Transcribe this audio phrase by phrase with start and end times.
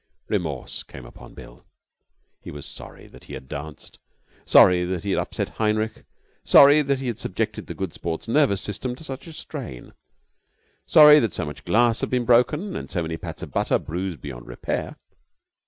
[0.29, 1.63] Remorse came upon Bill.
[2.41, 3.99] He was sorry that he had danced;
[4.47, 6.05] sorry that he had upset Heinrich;
[6.43, 9.93] sorry that he had subjected the Good Sport's nervous system to such a strain;
[10.87, 14.21] sorry that so much glass had been broken and so many pats of butter bruised
[14.21, 14.97] beyond repair.